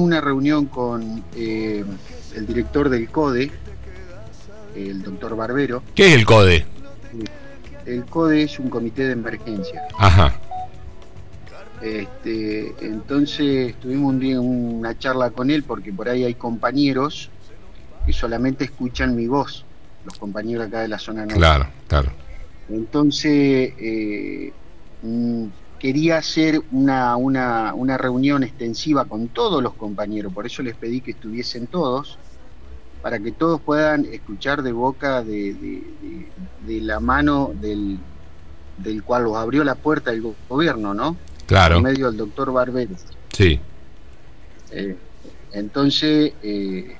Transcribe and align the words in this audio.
una 0.00 0.20
reunión 0.20 0.66
con 0.66 1.24
eh, 1.36 1.84
el 2.34 2.46
director 2.46 2.88
del 2.88 3.08
CODE, 3.08 3.50
el 4.74 5.02
doctor 5.02 5.36
Barbero. 5.36 5.82
¿Qué 5.94 6.08
es 6.08 6.14
el 6.14 6.24
CODE? 6.24 6.66
El 7.86 8.04
CODE 8.04 8.42
es 8.42 8.58
un 8.58 8.70
comité 8.70 9.06
de 9.06 9.12
emergencia. 9.12 9.82
Ajá. 9.98 10.34
Este, 11.82 12.72
entonces 12.80 13.74
tuvimos 13.80 14.12
un 14.12 14.20
día 14.20 14.40
una 14.40 14.96
charla 14.96 15.30
con 15.30 15.50
él 15.50 15.64
porque 15.64 15.92
por 15.92 16.08
ahí 16.08 16.22
hay 16.22 16.34
compañeros 16.34 17.28
que 18.06 18.12
solamente 18.12 18.64
escuchan 18.64 19.16
mi 19.16 19.26
voz, 19.26 19.64
los 20.04 20.16
compañeros 20.16 20.68
acá 20.68 20.82
de 20.82 20.88
la 20.88 20.98
zona 21.00 21.22
norte. 21.22 21.34
Claro, 21.34 21.66
claro. 21.88 22.12
Entonces 22.68 23.72
eh, 23.78 24.52
mm, 25.02 25.46
quería 25.82 26.18
hacer 26.18 26.62
una, 26.70 27.16
una, 27.16 27.74
una 27.74 27.98
reunión 27.98 28.44
extensiva 28.44 29.04
con 29.04 29.26
todos 29.26 29.60
los 29.60 29.74
compañeros, 29.74 30.32
por 30.32 30.46
eso 30.46 30.62
les 30.62 30.76
pedí 30.76 31.00
que 31.00 31.10
estuviesen 31.10 31.66
todos, 31.66 32.18
para 33.02 33.18
que 33.18 33.32
todos 33.32 33.60
puedan 33.60 34.04
escuchar 34.04 34.62
de 34.62 34.70
boca 34.70 35.24
de, 35.24 35.82
de, 36.64 36.80
la 36.82 37.00
mano 37.00 37.50
del, 37.60 37.98
del 38.78 39.02
cual 39.02 39.24
los 39.24 39.36
abrió 39.36 39.64
la 39.64 39.74
puerta 39.74 40.12
el 40.12 40.22
gobierno, 40.48 40.94
¿no? 40.94 41.16
Claro. 41.46 41.78
En 41.78 41.82
medio 41.82 42.06
del 42.06 42.16
doctor 42.16 42.52
Barbero. 42.52 42.94
Sí. 43.32 43.58
Eh, 44.70 44.96
entonces, 45.50 46.32
eh, 46.44 46.96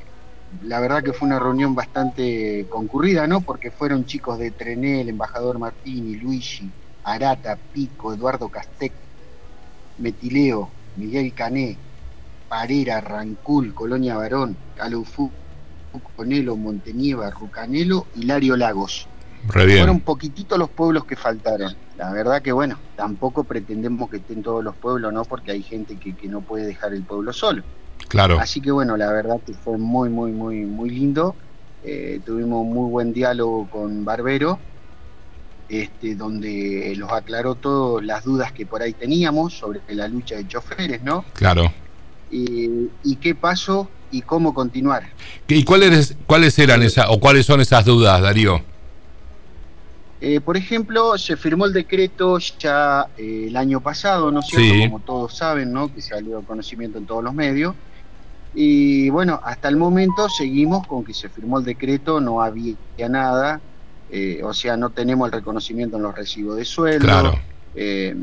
la 0.64 0.80
verdad 0.80 1.04
que 1.04 1.12
fue 1.12 1.28
una 1.28 1.38
reunión 1.38 1.76
bastante 1.76 2.66
concurrida, 2.68 3.28
¿no? 3.28 3.42
Porque 3.42 3.70
fueron 3.70 4.06
chicos 4.06 4.40
de 4.40 4.51
Trenel, 4.51 5.09
embajador 5.09 5.60
Martini, 5.60 6.16
Luigi, 6.16 6.68
Arata, 7.05 7.59
Pico, 7.73 8.15
Eduardo 8.15 8.48
Castec, 8.48 8.92
Metileo, 9.98 10.70
Miguel 10.97 11.33
Cané, 11.34 11.77
Parera, 12.48 13.01
Rancul, 13.01 13.74
Colonia 13.74 14.16
Barón, 14.16 14.56
Calufú, 14.77 15.30
Conelo, 16.16 16.57
Montenieva, 16.57 17.30
Rucanelo, 17.30 18.07
Hilario 18.15 18.57
Lagos. 18.57 19.09
Fueron 19.49 20.01
poquititos 20.01 20.59
los 20.59 20.71
pueblos 20.71 21.04
que 21.04 21.16
faltaron. 21.16 21.74
La 21.96 22.13
verdad 22.13 22.43
que 22.43 22.52
bueno, 22.52 22.79
tampoco 22.96 23.45
pretendemos 23.45 24.09
que 24.09 24.19
estén 24.19 24.43
todos 24.43 24.63
los 24.63 24.76
pueblos, 24.76 25.13
¿no? 25.13 25.24
Porque 25.24 25.51
hay 25.51 25.63
gente 25.63 25.96
que, 25.96 26.15
que 26.15 26.29
no 26.29 26.43
puede 26.43 26.66
dejar 26.66 26.95
el 26.95 27.02
pueblo 27.02 27.32
solo. 27.32 27.63
Claro. 28.09 28.38
Así 28.38 28.60
que 28.60 28.71
bueno, 28.71 28.96
la 28.96 29.10
verdad 29.10 29.41
que 29.45 29.52
fue 29.54 29.79
muy, 29.79 30.09
muy, 30.09 30.30
muy, 30.30 30.65
muy 30.65 30.91
lindo. 30.91 31.35
Eh, 31.82 32.21
tuvimos 32.24 32.65
muy 32.65 32.88
buen 32.91 33.13
diálogo 33.13 33.69
con 33.69 34.04
Barbero 34.04 34.60
este, 35.73 36.15
donde 36.15 36.92
los 36.98 37.10
aclaró 37.10 37.54
todas 37.54 38.04
las 38.04 38.24
dudas 38.24 38.52
que 38.52 38.66
por 38.66 38.82
ahí 38.82 38.92
teníamos 38.92 39.54
sobre 39.54 39.80
la 39.88 40.06
lucha 40.06 40.37
de 40.37 40.46
choferes, 40.46 41.02
¿no? 41.02 41.24
Claro. 41.32 41.73
Y, 42.30 43.16
qué 43.23 43.34
pasó 43.34 43.88
y 44.10 44.20
cómo 44.20 44.52
continuar. 44.52 45.04
¿Y 45.48 45.64
cuáles, 45.64 46.14
cuáles 46.26 46.59
eran 46.59 46.82
esas 46.82 47.06
o 47.09 47.18
cuáles 47.18 47.46
son 47.46 47.62
esas 47.62 47.87
dudas, 47.87 48.20
Darío? 48.20 48.60
Eh, 50.20 50.40
por 50.40 50.59
ejemplo, 50.59 51.16
se 51.16 51.38
firmó 51.38 51.64
el 51.64 51.73
decreto 51.73 52.38
ya 52.38 53.07
eh, 53.16 53.46
el 53.48 53.57
año 53.57 53.80
pasado, 53.80 54.30
¿no 54.30 54.40
es 54.40 54.46
cierto? 54.48 54.90
Como 54.90 55.01
todos 55.01 55.36
saben, 55.36 55.73
¿no? 55.73 55.92
Que 55.92 56.02
se 56.02 56.14
ha 56.14 56.20
dado 56.20 56.42
conocimiento 56.42 56.98
en 56.98 57.07
todos 57.07 57.24
los 57.24 57.32
medios. 57.32 57.74
Y 58.54 59.09
bueno, 59.09 59.40
hasta 59.42 59.68
el 59.68 59.76
momento 59.76 60.29
seguimos 60.29 60.86
con 60.86 61.02
que 61.02 61.14
se 61.14 61.30
firmó 61.30 61.59
el 61.59 61.64
decreto, 61.64 62.20
no 62.20 62.42
había 62.42 62.76
nada, 63.09 63.60
eh, 64.15 64.43
o 64.44 64.53
sea, 64.53 64.77
no 64.77 64.91
tenemos 64.91 65.27
el 65.27 65.32
reconocimiento 65.32 65.97
en 65.97 66.03
los 66.03 66.15
recibos 66.15 66.59
de 66.59 66.66
sueldo. 66.66 67.32
Eh, 67.75 68.15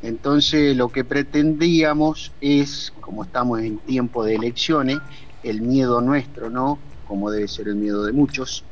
entonces, 0.00 0.76
lo 0.76 0.88
que 0.88 1.02
pretendíamos 1.02 2.30
es, 2.40 2.92
como 3.00 3.24
estamos 3.24 3.60
en 3.60 3.78
tiempo 3.78 4.24
de 4.24 4.36
elecciones, 4.36 4.98
el 5.42 5.62
miedo 5.62 6.00
nuestro, 6.00 6.48
¿no? 6.48 6.78
Como 7.08 7.32
debe 7.32 7.48
ser 7.48 7.66
el 7.66 7.74
miedo 7.74 8.04
de 8.04 8.12
muchos, 8.12 8.62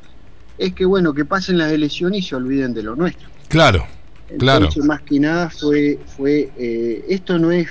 es 0.57 0.73
que, 0.75 0.85
bueno, 0.85 1.13
que 1.13 1.25
pasen 1.25 1.59
las 1.59 1.73
elecciones 1.73 2.21
y 2.21 2.23
se 2.29 2.37
olviden 2.37 2.73
de 2.73 2.85
lo 2.85 2.95
nuestro. 2.95 3.29
Claro, 3.49 3.85
claro. 4.39 4.69
más 4.85 5.03
que 5.03 5.19
nada 5.19 5.51
fue, 5.51 5.99
fue 6.17 6.53
eh, 6.57 7.05
esto 7.09 7.37
no 7.37 7.51
es, 7.51 7.69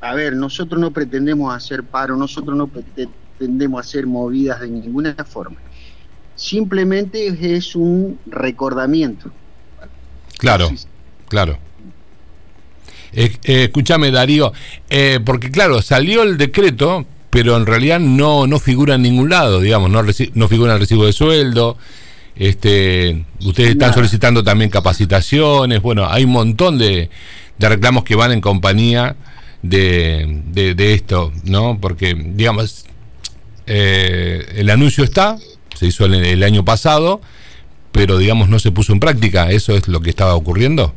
a 0.00 0.12
ver, 0.14 0.34
nosotros 0.34 0.80
no 0.80 0.90
pretendemos 0.90 1.54
hacer 1.54 1.84
paro, 1.84 2.16
nosotros 2.16 2.56
no 2.56 2.66
pretendemos 2.66 3.86
hacer 3.86 4.08
movidas 4.08 4.60
de 4.60 4.70
ninguna 4.70 5.14
forma 5.24 5.58
simplemente 6.40 7.56
es 7.56 7.76
un 7.76 8.18
recordamiento. 8.26 9.30
Claro, 10.38 10.70
claro. 11.28 11.58
Eh, 13.12 13.36
eh, 13.44 13.64
escúchame, 13.64 14.10
Darío, 14.10 14.52
eh, 14.88 15.20
porque 15.24 15.50
claro, 15.50 15.82
salió 15.82 16.22
el 16.22 16.38
decreto, 16.38 17.04
pero 17.28 17.56
en 17.56 17.66
realidad 17.66 18.00
no, 18.00 18.46
no 18.46 18.58
figura 18.58 18.94
en 18.94 19.02
ningún 19.02 19.28
lado, 19.28 19.60
digamos, 19.60 19.90
no, 19.90 20.02
no 20.02 20.48
figura 20.48 20.74
el 20.74 20.80
recibo 20.80 21.04
de 21.04 21.12
sueldo. 21.12 21.76
Este, 22.36 23.26
ustedes 23.44 23.70
están 23.70 23.92
solicitando 23.92 24.42
también 24.42 24.70
capacitaciones, 24.70 25.82
bueno, 25.82 26.06
hay 26.08 26.24
un 26.24 26.30
montón 26.30 26.78
de, 26.78 27.10
de 27.58 27.68
reclamos 27.68 28.04
que 28.04 28.14
van 28.14 28.32
en 28.32 28.40
compañía 28.40 29.16
de, 29.62 30.40
de, 30.52 30.94
esto, 30.94 31.32
¿no? 31.44 31.78
Porque, 31.78 32.14
digamos, 32.14 32.86
el 33.66 34.70
anuncio 34.70 35.04
está, 35.04 35.36
se 35.80 35.86
hizo 35.86 36.04
el, 36.04 36.42
año 36.42 36.62
pasado, 36.62 37.22
pero 37.90 38.18
digamos 38.18 38.50
no 38.50 38.58
se 38.58 38.70
puso 38.70 38.92
en 38.92 39.00
práctica. 39.00 39.50
¿Eso 39.50 39.74
es 39.74 39.88
lo 39.88 40.00
que 40.00 40.10
estaba 40.10 40.34
ocurriendo? 40.34 40.92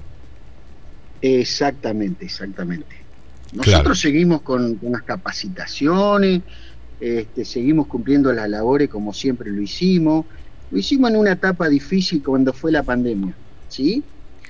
Exactamente, 1.21 2.25
exactamente. 2.25 2.97
Nosotros 3.53 3.97
seguimos 3.97 4.41
con, 4.41 4.77
las 4.81 5.03
capacitaciones, 5.03 6.41
este, 6.99 7.45
seguimos 7.45 7.87
cumpliendo 7.87 8.33
las 8.33 8.49
labores 8.49 8.89
como 8.89 9.13
siempre 9.13 9.51
lo 9.51 9.61
hicimos. 9.61 10.25
Lo 10.69 10.77
hicimos 10.77 11.11
en 11.11 11.15
una 11.15 11.31
etapa 11.31 11.69
difícil 11.69 12.21
cuando 12.21 12.51
fue 12.51 12.73
la 12.73 12.83
pandemia, 12.83 13.33
¿sí? 13.69 14.03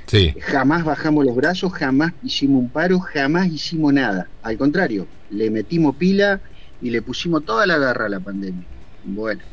Sí. 0.08 0.34
Jamás 0.42 0.84
bajamos 0.84 1.26
los 1.26 1.36
brazos, 1.36 1.72
jamás 1.74 2.12
hicimos 2.24 2.60
un 2.60 2.70
paro, 2.70 3.00
jamás 3.00 3.52
hicimos 3.52 3.94
nada. 3.94 4.28
Al 4.42 4.58
contrario, 4.58 5.06
le 5.30 5.52
metimos 5.52 5.96
pila 5.96 6.42
y 6.82 6.90
le 6.90 7.04
pusimos 7.04 7.46
toda 7.46 7.68
la 7.68 7.78
garra 7.78 8.08
a 8.08 8.10
la 8.10 8.20
pandemia. 8.20 8.66
Bueno, 9.04 9.44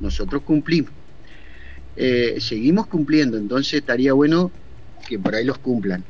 nosotros 0.00 0.42
cumplimos. 0.42 0.90
Eh, 1.96 2.36
seguimos 2.40 2.86
cumpliendo, 2.86 3.38
entonces 3.38 3.74
estaría 3.74 4.12
bueno 4.12 4.50
que 5.08 5.18
por 5.18 5.34
ahí 5.34 5.44
los 5.44 5.58
cumplan. 5.58 6.04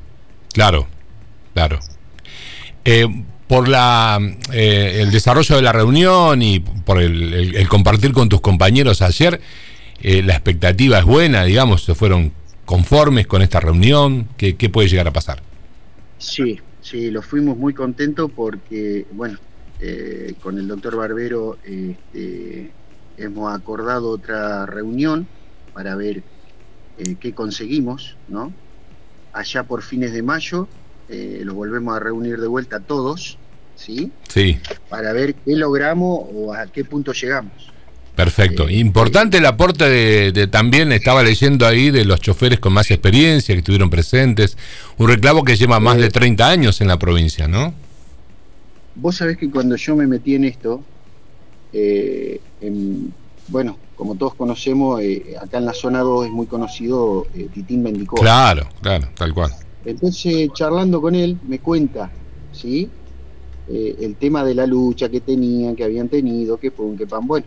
Claro, 0.52 0.88
claro. 1.54 1.78
Eh, 2.84 3.06
por 3.46 3.68
la, 3.68 4.18
eh, 4.52 4.98
el 5.00 5.12
desarrollo 5.12 5.54
de 5.54 5.62
la 5.62 5.72
reunión 5.72 6.42
y 6.42 6.58
por 6.58 7.00
el, 7.00 7.68
compartir 7.68 8.12
con 8.12 8.28
tus 8.28 8.40
compañeros 8.40 9.02
ayer, 9.02 9.40
la 10.02 10.34
expectativa 10.34 10.98
es 10.98 11.04
buena, 11.04 11.44
digamos, 11.44 11.84
se 11.84 11.94
fueron 11.94 12.32
conformes 12.64 13.26
con 13.26 13.42
esta 13.42 13.60
reunión, 13.60 14.28
¿qué, 14.36 14.54
puede 14.68 14.88
llegar 14.88 15.08
a 15.08 15.12
pasar? 15.12 15.42
Sí, 16.18 16.60
sí, 16.80 17.10
lo 17.10 17.22
fuimos 17.22 17.56
muy 17.56 17.72
contentos 17.72 18.30
porque, 18.34 19.06
bueno, 19.12 19.38
con 20.42 20.58
el 20.58 20.68
doctor 20.68 20.96
Barbero 20.96 21.58
este, 21.64 22.70
hemos 23.16 23.54
acordado 23.54 24.10
otra 24.10 24.66
reunión 24.66 25.26
para 25.72 25.94
ver 25.94 26.22
eh, 26.98 27.16
qué 27.20 27.32
conseguimos, 27.32 28.16
¿no? 28.28 28.52
Allá 29.32 29.64
por 29.64 29.82
fines 29.82 30.12
de 30.12 30.22
mayo 30.22 30.68
eh, 31.08 31.40
los 31.44 31.54
volvemos 31.54 31.96
a 31.96 32.00
reunir 32.00 32.40
de 32.40 32.46
vuelta 32.46 32.80
todos, 32.80 33.38
¿sí? 33.76 34.10
Sí. 34.28 34.58
Para 34.88 35.12
ver 35.12 35.34
qué 35.34 35.54
logramos 35.54 36.26
o 36.34 36.54
a 36.54 36.66
qué 36.66 36.84
punto 36.84 37.12
llegamos. 37.12 37.70
Perfecto. 38.16 38.66
Eh, 38.66 38.76
Importante 38.78 39.36
el 39.36 39.46
aporte 39.46 39.84
de, 39.84 40.46
también, 40.46 40.90
estaba 40.90 41.22
leyendo 41.22 41.66
ahí, 41.66 41.90
de 41.90 42.04
los 42.04 42.20
choferes 42.20 42.58
con 42.58 42.72
más 42.72 42.90
experiencia 42.90 43.54
que 43.54 43.58
estuvieron 43.58 43.90
presentes. 43.90 44.56
Un 44.96 45.08
reclamo 45.08 45.44
que 45.44 45.56
lleva 45.56 45.78
más 45.78 45.98
de 45.98 46.08
30 46.08 46.48
años 46.48 46.80
en 46.80 46.88
la 46.88 46.98
provincia, 46.98 47.46
¿no? 47.46 47.74
Vos 48.94 49.16
sabés 49.16 49.36
que 49.36 49.50
cuando 49.50 49.76
yo 49.76 49.94
me 49.94 50.06
metí 50.06 50.34
en 50.34 50.44
esto, 50.44 50.82
eh, 51.78 52.40
bueno, 53.48 53.76
como 53.96 54.14
todos 54.14 54.34
conocemos, 54.34 55.02
eh, 55.02 55.36
acá 55.40 55.58
en 55.58 55.66
la 55.66 55.74
zona 55.74 56.00
2 56.00 56.26
es 56.26 56.32
muy 56.32 56.46
conocido 56.46 57.26
eh, 57.34 57.48
Titín 57.52 57.82
Mendicó. 57.82 58.16
Claro, 58.16 58.66
claro, 58.80 59.08
tal 59.14 59.34
cual. 59.34 59.52
Entonces, 59.84 60.50
charlando 60.54 61.02
con 61.02 61.14
él, 61.14 61.38
me 61.46 61.58
cuenta, 61.58 62.10
¿sí? 62.52 62.88
el 63.68 64.14
tema 64.14 64.44
de 64.44 64.54
la 64.54 64.64
lucha 64.64 65.08
que 65.08 65.20
tenían, 65.20 65.74
que 65.74 65.82
habían 65.82 66.08
tenido, 66.08 66.56
que 66.56 66.70
pum, 66.70 66.96
que 66.96 67.04
pan. 67.04 67.26
Bueno, 67.26 67.46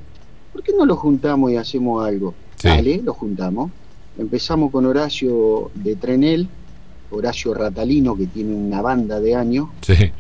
¿por 0.52 0.62
qué 0.62 0.74
no 0.78 0.86
lo 0.86 0.98
juntamos 0.98 1.50
y 1.50 1.56
hacemos 1.56 2.06
algo? 2.06 2.34
Dale, 2.62 3.02
lo 3.02 3.14
juntamos. 3.14 3.72
Empezamos 4.18 4.70
con 4.70 4.86
Horacio 4.86 5.72
de 5.76 5.96
Trenel, 5.96 6.50
Horacio 7.10 7.54
Ratalino, 7.54 8.18
que 8.18 8.28
tiene 8.28 8.54
una 8.54 8.82
banda 8.82 9.22
de 9.22 9.34
años. 9.34 9.70
Sí. 9.82 10.12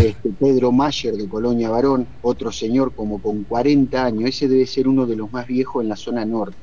Este, 0.00 0.30
Pedro 0.30 0.72
Mayer 0.72 1.14
de 1.14 1.28
Colonia 1.28 1.70
Varón, 1.70 2.06
otro 2.22 2.52
señor 2.52 2.92
como 2.94 3.20
con 3.20 3.44
40 3.44 4.04
años, 4.04 4.28
ese 4.28 4.48
debe 4.48 4.66
ser 4.66 4.88
uno 4.88 5.06
de 5.06 5.16
los 5.16 5.32
más 5.32 5.46
viejos 5.46 5.82
en 5.82 5.88
la 5.88 5.96
zona 5.96 6.24
norte, 6.24 6.56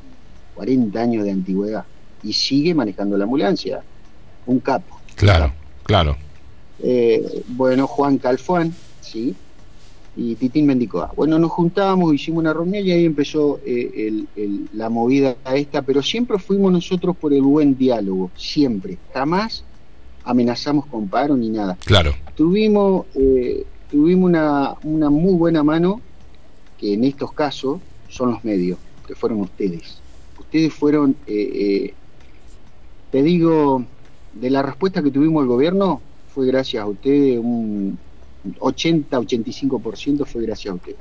40 0.56 1.00
años 1.00 1.24
de 1.24 1.32
antigüedad, 1.32 1.86
y 2.24 2.34
sigue 2.34 2.74
manejando 2.74 3.18
la 3.18 3.26
ambulancia, 3.26 3.82
un 4.46 4.60
capo. 4.60 5.00
Claro, 5.16 5.54
claro. 5.84 6.18
Eh, 6.82 7.44
bueno, 7.48 7.88
Juan 7.88 8.18
Calfuán, 8.18 8.74
¿sí? 9.02 9.36
y 10.16 10.36
Titín 10.36 10.66
Mendicoa. 10.66 11.14
Bueno, 11.16 11.40
nos 11.40 11.52
juntábamos, 11.52 12.14
hicimos 12.14 12.42
una 12.42 12.54
reunión 12.54 12.86
y 12.86 12.92
ahí 12.92 13.06
empezó 13.06 13.60
eh, 13.66 14.26
la 14.74 14.90
movida 14.90 15.36
esta, 15.54 15.82
pero 15.82 16.02
siempre 16.02 16.40
fuimos 16.40 16.72
nosotros 16.72 17.16
por 17.16 17.34
el 17.34 17.42
buen 17.42 17.78
diálogo, 17.78 18.32
siempre, 18.36 18.98
jamás 19.14 19.64
amenazamos 20.30 20.86
con 20.86 21.08
paro 21.08 21.36
ni 21.36 21.50
nada. 21.50 21.78
Claro. 21.86 22.14
Tuvimos, 22.36 23.08
eh, 23.16 23.66
tuvimos 23.90 24.30
una, 24.30 24.76
una 24.84 25.10
muy 25.10 25.34
buena 25.34 25.64
mano, 25.64 26.02
que 26.78 26.94
en 26.94 27.04
estos 27.04 27.34
casos 27.34 27.80
son 28.10 28.32
los 28.32 28.44
medios, 28.44 28.78
que 29.08 29.16
fueron 29.16 29.42
ustedes. 29.42 29.98
Ustedes 30.40 30.72
fueron, 30.74 31.16
eh, 31.26 31.94
te 33.12 33.24
digo, 33.24 33.84
de 34.34 34.50
la 34.50 34.62
respuesta 34.62 35.02
que 35.02 35.12
tuvimos 35.12 35.42
el 35.42 35.48
gobierno, 35.48 36.02
fue 36.34 36.46
gracias 36.46 36.84
a 36.84 36.88
ustedes 36.88 37.40
un 37.40 37.98
80-85% 38.60 40.26
fue 40.26 40.44
gracias 40.44 40.72
a 40.72 40.76
usted. 40.76 40.96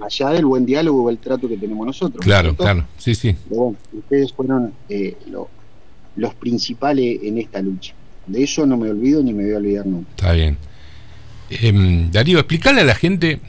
Allá 0.00 0.30
del 0.30 0.44
buen 0.44 0.66
diálogo 0.66 1.04
o 1.04 1.10
el 1.10 1.16
trato 1.18 1.48
que 1.48 1.56
tenemos 1.56 1.86
nosotros. 1.86 2.22
Claro, 2.22 2.54
claro, 2.54 2.84
sí, 2.98 3.14
sí. 3.14 3.34
ustedes 3.92 4.32
fueron 4.34 4.74
eh, 4.90 5.16
los 6.16 6.34
principales 6.34 7.18
en 7.22 7.38
esta 7.38 7.60
lucha. 7.60 7.94
De 8.26 8.42
eso 8.42 8.66
no 8.66 8.76
me 8.76 8.90
olvido 8.90 9.22
ni 9.22 9.32
me 9.32 9.44
voy 9.44 9.54
a 9.54 9.56
olvidar 9.58 9.86
nunca. 9.86 10.10
Está 10.10 10.32
bien. 10.32 10.56
Em, 11.50 12.10
Darío, 12.10 12.38
explícale 12.38 12.80
a 12.80 12.84
la 12.84 12.94
gente 12.94 13.40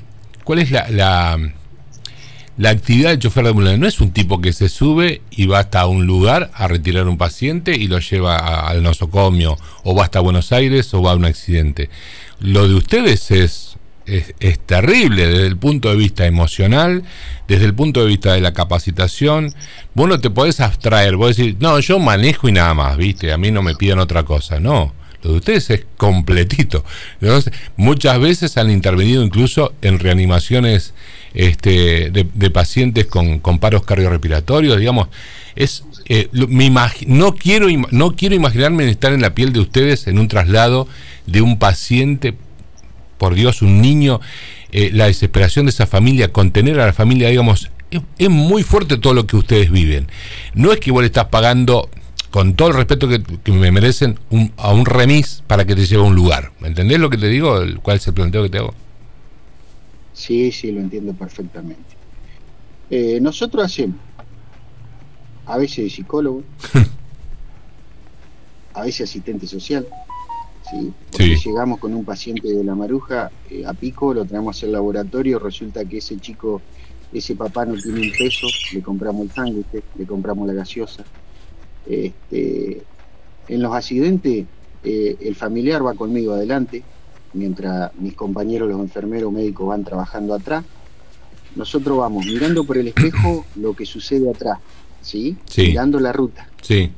cuál 0.44 0.60
es 0.60 0.70
la, 0.70 0.88
la, 2.58 2.70
actividad 2.70 3.10
del 3.10 3.20
chofer 3.20 3.44
de 3.44 3.50
ambulancia. 3.50 3.80
No 3.80 3.88
es 3.88 4.00
un 4.00 4.12
tipo 4.12 4.40
que 4.40 4.54
se 4.54 4.70
sube 4.70 5.22
y 5.32 5.48
va 5.48 5.60
hasta 5.60 5.88
un 5.88 6.06
lugar 6.06 6.52
a 6.54 6.68
retirar 6.68 7.08
un 7.08 7.18
paciente 7.18 7.76
y 7.76 7.88
lo 7.88 8.00
lleva 8.00 8.68
al 8.68 8.84
nosocomio, 8.84 9.58
o 9.84 9.96
va 9.96 10.04
hasta 10.04 10.20
Buenos 10.20 10.52
Aires 10.52 10.94
o 10.94 11.02
va 11.02 11.14
a 11.14 11.16
un 11.16 11.26
accidente 11.26 11.90
lo 12.40 12.68
de 12.68 12.76
ustedes 12.76 13.32
es, 13.32 13.67
es, 14.08 14.60
terrible 14.60 15.28
desde 15.28 15.48
el 15.48 15.58
punto 15.58 15.90
de 15.90 15.96
vista 15.96 16.26
emocional, 16.26 17.04
desde 17.48 17.66
el 17.66 17.74
punto 17.74 18.02
de 18.02 18.08
vista 18.08 18.34
de 18.34 18.42
la 18.42 18.54
capacitación. 18.54 19.54
Vos 19.94 20.08
no 20.08 20.20
te 20.20 20.30
podés 20.30 20.60
abstraer, 20.60 21.16
vos 21.16 21.36
decís, 21.36 21.56
no, 21.60 21.80
yo 21.80 22.00
manejo 22.00 22.50
y 22.50 22.52
nada 22.52 22.74
más, 22.74 22.98
¿viste? 22.98 23.32
A 23.32 23.38
mí 23.38 23.52
no 23.52 23.62
me 23.62 23.76
piden 23.76 24.00
otra 24.00 24.24
cosa. 24.24 24.60
No, 24.60 24.94
lo 25.24 25.32
de 25.32 25.38
ustedes 25.38 25.70
es 25.70 25.86
completito. 25.98 26.84
muchas 27.76 28.20
veces 28.20 28.58
han 28.58 28.70
intervenido 28.70 29.24
incluso 29.24 29.74
en 29.82 30.00
reanimaciones 30.00 30.94
este, 31.34 32.12
de, 32.12 32.50
pacientes 32.50 33.06
con, 33.06 33.40
con, 33.40 33.60
paros 33.60 33.84
cardiorrespiratorios, 33.84 34.80
digamos. 34.80 35.08
Es, 35.56 35.84
eh, 36.08 36.30
no, 36.32 37.36
quiero, 37.36 37.68
no 37.92 38.16
quiero 38.16 38.36
imaginarme 38.36 38.90
estar 38.90 39.12
en 39.12 39.22
la 39.22 39.36
piel 39.36 39.54
de 39.54 39.60
ustedes 39.60 40.08
en 40.08 40.20
un 40.20 40.28
traslado 40.28 40.88
de 41.26 41.42
un 41.42 41.60
paciente, 41.60 42.34
por 43.18 43.36
Dios, 43.36 43.62
un 43.62 43.82
niño, 43.82 44.20
eh, 44.72 44.92
la 44.94 45.06
desesperación 45.06 45.66
de 45.66 45.72
esa 45.72 45.88
familia, 45.88 46.32
contener 46.32 46.80
a 46.80 46.86
la 46.86 46.94
familia, 46.94 47.30
digamos, 47.30 47.70
es, 47.92 48.30
muy 48.30 48.64
fuerte 48.64 48.98
todo 48.98 49.14
lo 49.14 49.28
que 49.28 49.38
ustedes 49.38 49.72
viven. 49.72 50.08
No 50.54 50.72
es 50.72 50.80
que 50.80 50.90
igual 50.90 51.06
estás 51.06 51.26
pagando, 51.26 51.90
con 52.32 52.56
todo 52.56 52.70
el 52.70 52.76
respeto 52.76 53.08
que, 53.08 53.52
me 53.52 53.72
merecen, 53.72 54.20
a 54.58 54.74
un 54.74 54.86
remis 54.86 55.44
para 55.48 55.66
que 55.66 55.76
te 55.76 55.86
lleve 55.86 56.04
a 56.04 56.06
un 56.06 56.16
lugar. 56.16 56.52
¿Me 56.60 56.68
entendés 56.68 57.00
lo 57.00 57.10
que 57.10 57.18
te 57.18 57.28
digo? 57.28 57.60
¿Cuál 57.82 57.98
es 57.98 58.08
el 58.08 58.14
planteo 58.14 58.44
que 58.44 58.50
te 58.50 58.58
hago? 58.58 58.74
Sí, 60.14 60.52
sí, 60.52 60.72
lo 60.72 60.82
entiendo 60.82 61.14
perfectamente. 61.14 61.96
Eh, 62.90 63.20
nosotros 63.22 63.66
hacemos, 63.66 63.98
a 65.46 65.58
veces 65.58 65.94
psicólogo, 65.94 66.44
a 68.74 68.82
veces 68.82 69.10
asistente 69.10 69.48
social, 69.48 69.88
¿sí? 70.70 70.94
Porque 71.12 71.36
llegamos 71.36 71.80
con 71.80 71.94
un 71.94 72.06
paciente 72.06 72.48
de 72.48 72.64
la 72.64 72.76
maruja 72.76 73.32
eh, 73.50 73.66
a 73.66 73.74
pico, 73.74 74.14
lo 74.14 74.26
traemos 74.26 74.56
a 74.56 74.58
hacer 74.58 74.70
laboratorio, 74.70 75.40
resulta 75.40 75.86
que 75.86 75.98
ese 75.98 76.18
chico, 76.18 76.62
ese 77.14 77.36
papá 77.36 77.66
no 77.66 77.76
tiene 77.76 78.02
un 78.02 78.12
peso, 78.12 78.48
le 78.74 78.82
compramos 78.82 79.28
el 79.28 79.32
sándwich, 79.32 79.66
le 79.98 80.06
compramos 80.06 80.48
la 80.48 80.54
gaseosa. 80.54 81.04
Este, 81.86 82.84
en 83.48 83.62
los 83.62 83.74
accidentes, 83.74 84.46
eh, 84.84 85.18
el 85.22 85.36
familiar 85.36 85.86
va 85.86 85.94
conmigo 85.94 86.34
adelante, 86.34 86.84
mientras 87.34 87.94
mis 87.96 88.14
compañeros, 88.14 88.70
los 88.70 88.80
enfermeros 88.80 89.32
médicos 89.32 89.68
van 89.68 89.84
trabajando 89.84 90.34
atrás. 90.34 90.64
Nosotros 91.56 91.98
vamos 91.98 92.26
mirando 92.26 92.64
por 92.64 92.78
el 92.78 92.90
espejo 92.90 93.46
lo 93.56 93.74
que 93.74 93.86
sucede 93.86 94.30
atrás, 94.30 94.60
¿sí? 95.02 95.38
sí. 95.46 95.70
Mirando 95.70 96.00
la 96.00 96.12
ruta. 96.14 96.48
Sí 96.62 96.92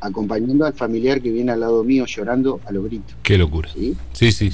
acompañando 0.00 0.66
al 0.66 0.72
familiar 0.72 1.20
que 1.20 1.30
viene 1.30 1.52
al 1.52 1.60
lado 1.60 1.84
mío 1.84 2.06
llorando 2.06 2.60
a 2.66 2.72
los 2.72 2.84
gritos. 2.84 3.14
Qué 3.22 3.36
locura. 3.36 3.70
Sí, 3.72 3.96
sí. 4.12 4.32
sí. 4.32 4.50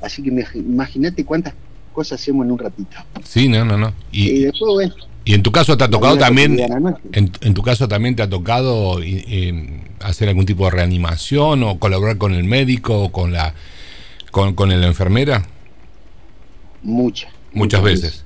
Así 0.00 0.22
que 0.22 0.30
imagínate 0.54 1.24
cuántas 1.24 1.54
cosas 1.92 2.20
hacemos 2.20 2.46
en 2.46 2.52
un 2.52 2.58
ratito. 2.58 2.96
Sí, 3.24 3.48
no, 3.48 3.64
no, 3.64 3.76
no. 3.76 3.92
Y, 4.12 4.42
después, 4.42 4.92
y 5.24 5.34
en 5.34 5.42
tu 5.42 5.52
caso 5.52 5.76
te 5.76 5.84
ha 5.84 5.90
tocado 5.90 6.16
también, 6.16 6.58
en, 7.12 7.54
tu 7.54 7.62
caso 7.62 7.86
también 7.86 8.16
te 8.16 8.22
ha 8.22 8.30
tocado 8.30 8.98
hacer 10.00 10.28
algún 10.28 10.46
tipo 10.46 10.64
de 10.64 10.70
reanimación 10.70 11.62
o 11.64 11.78
colaborar 11.78 12.16
con 12.16 12.32
el 12.32 12.44
médico 12.44 13.02
o 13.02 13.12
con 13.12 13.32
la, 13.32 13.52
con, 14.30 14.54
con 14.54 14.68
la 14.68 14.86
enfermera. 14.86 15.46
Muchas. 16.82 17.30
Muchas, 17.52 17.82
veces. 17.82 18.24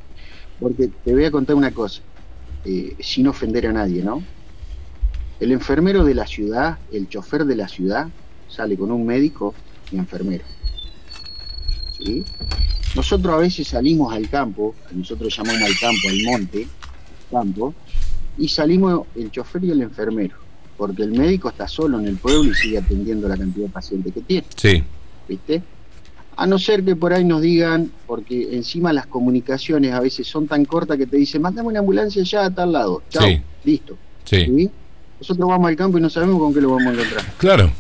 Porque 0.61 0.91
te 1.05 1.13
voy 1.13 1.25
a 1.25 1.31
contar 1.31 1.57
una 1.57 1.73
cosa, 1.73 2.03
eh, 2.65 2.95
sin 3.01 3.27
ofender 3.27 3.67
a 3.67 3.73
nadie, 3.73 4.03
¿no? 4.03 4.23
El 5.43 5.51
enfermero 5.51 6.05
de 6.05 6.15
la 6.15 6.25
ciudad, 6.25 6.79
el 6.93 7.09
chofer 7.09 7.45
de 7.45 7.57
la 7.57 7.67
ciudad, 7.67 8.07
sale 8.49 8.77
con 8.77 8.93
un 8.93 9.05
médico 9.05 9.55
y 9.91 9.97
enfermero. 9.97 10.45
¿Sí? 11.99 12.25
Nosotros 12.95 13.35
a 13.35 13.39
veces 13.39 13.67
salimos 13.67 14.15
al 14.15 14.29
campo, 14.29 14.77
nosotros 14.93 15.37
llamamos 15.37 15.63
al 15.63 15.77
campo, 15.81 16.09
al 16.09 16.23
monte, 16.23 16.69
campo, 17.29 17.75
y 18.39 18.47
salimos 18.47 19.05
el 19.17 19.33
chofer 19.33 19.65
y 19.65 19.73
el 19.73 19.83
enfermero, 19.83 20.37
porque 20.77 21.03
el 21.03 21.11
médico 21.11 21.49
está 21.49 21.67
solo 21.67 21.99
en 21.99 22.07
el 22.07 22.19
pueblo 22.19 22.53
y 22.53 22.55
sigue 22.55 22.79
atendiendo 22.79 23.27
la 23.27 23.37
cantidad 23.37 23.67
de 23.67 23.73
pacientes 23.73 24.15
que 24.15 24.21
tiene. 24.21 24.47
Sí. 24.55 24.85
¿Viste? 25.29 25.61
A 26.37 26.47
no 26.47 26.57
ser 26.57 26.85
que 26.85 26.95
por 26.95 27.13
ahí 27.13 27.25
nos 27.25 27.43
digan, 27.43 27.91
porque 28.07 28.55
encima 28.55 28.93
las 28.93 29.09
comunicaciones 29.09 29.93
a 29.93 29.99
veces 29.99 30.25
son 30.25 30.47
tan 30.47 30.65
cortas 30.65 30.97
que 30.99 31.07
te 31.07 31.17
dicen, 31.17 31.43
mándame 31.43 31.67
una 31.67 31.81
ambulancia 31.81 32.23
ya 32.23 32.45
a 32.45 32.55
tal 32.55 32.71
lado. 32.71 33.03
Chao, 33.11 33.27
listo. 33.65 33.99
Sí. 34.25 34.71
Nosotros 35.23 35.49
vamos 35.49 35.69
al 35.69 35.77
campo 35.77 35.99
y 35.99 36.01
no 36.01 36.11
sabemos 36.11 36.37
con 36.41 36.53
qué 36.53 36.61
lo 36.61 36.73
vamos 36.73 36.89
a 36.89 36.91
encontrar. 36.95 37.25
Claro. 37.39 37.71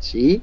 ¿Sí? 0.00 0.40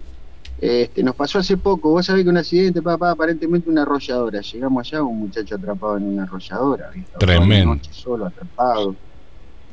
Este, 0.62 1.02
nos 1.02 1.16
pasó 1.16 1.40
hace 1.40 1.58
poco, 1.58 1.90
vos 1.90 2.06
sabés 2.06 2.24
que 2.24 2.30
un 2.30 2.38
accidente, 2.38 2.84
papá, 2.84 3.10
aparentemente 3.10 3.68
una 3.68 3.82
arrolladora. 3.82 4.42
Llegamos 4.42 4.86
allá, 4.88 5.02
un 5.02 5.22
muchacho 5.22 5.56
atrapado 5.56 5.98
en 5.98 6.04
una 6.04 6.24
arrolladora. 6.24 6.92
Tremendo. 7.18 7.74
Noche 7.74 7.90
solo, 7.92 8.28
atrapado. 8.28 8.96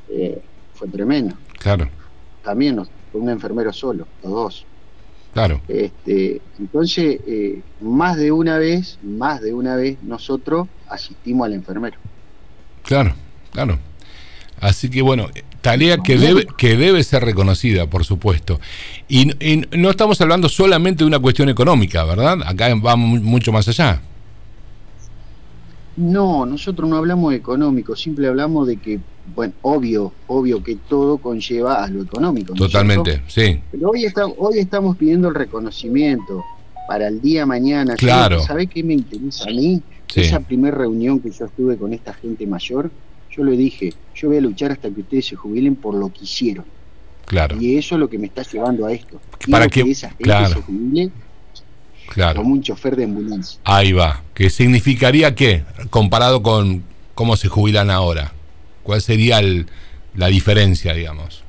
Eh, 0.08 0.40
fue 0.72 0.88
tremendo. 0.88 1.34
Claro. 1.58 1.90
También 2.42 2.76
nos, 2.76 2.88
fue 3.12 3.20
un 3.20 3.28
enfermero 3.28 3.70
solo, 3.70 4.06
los 4.22 4.32
dos. 4.32 4.66
Claro. 5.34 5.60
Este, 5.68 6.40
entonces, 6.58 7.20
eh, 7.26 7.60
más 7.82 8.16
de 8.16 8.32
una 8.32 8.56
vez, 8.56 8.98
más 9.02 9.42
de 9.42 9.52
una 9.52 9.76
vez, 9.76 10.02
nosotros 10.02 10.68
asistimos 10.88 11.44
al 11.44 11.52
enfermero. 11.52 11.98
Claro, 12.82 13.12
claro. 13.52 13.78
Así 14.60 14.88
que 14.88 15.02
bueno, 15.02 15.28
tarea 15.66 15.98
que 15.98 16.16
debe, 16.16 16.46
que 16.56 16.76
debe 16.76 17.02
ser 17.02 17.24
reconocida, 17.24 17.90
por 17.90 18.04
supuesto. 18.04 18.60
Y, 19.08 19.32
no 19.76 19.90
estamos 19.90 20.20
hablando 20.20 20.48
solamente 20.48 21.02
de 21.02 21.08
una 21.08 21.18
cuestión 21.18 21.48
económica, 21.48 22.04
¿verdad? 22.04 22.38
Acá 22.46 22.72
vamos 22.76 23.20
mucho 23.20 23.50
más 23.50 23.66
allá. 23.66 24.00
No, 25.96 26.46
nosotros 26.46 26.88
no 26.88 26.96
hablamos 26.96 27.32
de 27.32 27.38
económico, 27.38 27.96
simple 27.96 28.28
hablamos 28.28 28.68
de 28.68 28.76
que, 28.76 29.00
bueno, 29.34 29.54
obvio, 29.62 30.12
obvio 30.28 30.62
que 30.62 30.76
todo 30.88 31.18
conlleva 31.18 31.82
a 31.82 31.88
lo 31.88 32.02
económico. 32.02 32.54
Totalmente, 32.54 33.22
sí. 33.26 33.58
Pero 33.72 33.90
hoy, 33.90 34.04
está, 34.04 34.26
hoy 34.26 34.58
estamos 34.58 34.96
pidiendo 34.96 35.28
el 35.28 35.34
reconocimiento 35.34 36.44
para 36.86 37.08
el 37.08 37.20
día 37.20 37.44
mañana. 37.44 37.96
Claro. 37.96 38.40
¿Sabe 38.40 38.68
qué 38.68 38.84
me 38.84 38.94
interesa 38.94 39.44
a 39.44 39.52
mí? 39.52 39.82
Esa 40.14 40.38
primera 40.38 40.76
reunión 40.76 41.18
que 41.18 41.30
yo 41.30 41.46
estuve 41.46 41.76
con 41.76 41.92
esta 41.92 42.14
gente 42.14 42.46
mayor, 42.46 42.90
yo 43.36 43.44
le 43.44 43.56
dije, 43.56 43.92
yo 44.14 44.28
voy 44.28 44.38
a 44.38 44.40
luchar 44.40 44.72
hasta 44.72 44.90
que 44.90 45.00
ustedes 45.00 45.26
se 45.26 45.36
jubilen 45.36 45.76
por 45.76 45.94
lo 45.94 46.12
que 46.12 46.24
hicieron. 46.24 46.64
Claro. 47.26 47.60
Y 47.60 47.76
eso 47.76 47.96
es 47.96 48.00
lo 48.00 48.08
que 48.08 48.18
me 48.18 48.26
está 48.26 48.42
llevando 48.42 48.86
a 48.86 48.92
esto. 48.92 49.20
Para 49.50 49.68
que, 49.68 49.80
esa 49.80 50.10
gente 50.10 50.54
se 50.54 50.62
jubile 50.62 51.10
claro. 52.08 52.40
como 52.40 52.54
un 52.54 52.62
chofer 52.62 52.96
de 52.96 53.04
ambulancia. 53.04 53.60
Ahí 53.64 53.92
va. 53.92 54.22
¿Qué 54.32 54.48
significaría 54.48 55.34
qué? 55.34 55.64
Comparado 55.90 56.42
con 56.42 56.84
cómo 57.14 57.36
se 57.36 57.48
jubilan 57.48 57.90
ahora. 57.90 58.32
¿Cuál 58.82 59.02
sería 59.02 59.40
la 60.14 60.28
diferencia, 60.28 60.94
digamos? 60.94 61.42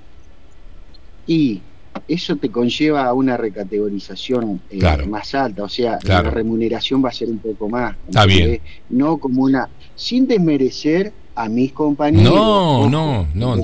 Y 1.27 1.62
eso 2.08 2.36
te 2.38 2.50
conlleva 2.50 3.06
a 3.06 3.13
una 3.13 3.38
recategorización 3.38 4.62
eh, 4.70 5.06
más 5.08 5.36
alta, 5.36 5.63
o 5.63 5.70
sea, 5.70 6.00
la 6.03 6.22
remuneración 6.22 7.03
va 7.03 7.10
a 7.10 7.13
ser 7.13 7.29
un 7.29 7.39
poco 7.39 7.70
más. 7.70 7.96
Está 8.08 8.25
bien. 8.25 8.62
No 8.89 9.17
como 9.17 9.44
una, 9.44 9.70
sin 9.96 10.27
desmerecer 10.27 11.13
a 11.38 11.50
mis 11.50 11.72
compañeros. 11.72 12.34
No, 12.34 12.89
no, 12.89 13.27
no. 13.36 13.63